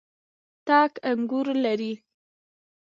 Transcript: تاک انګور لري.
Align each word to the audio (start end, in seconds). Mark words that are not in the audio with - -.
تاک 0.67 0.93
انګور 1.09 1.47
لري. 1.63 1.93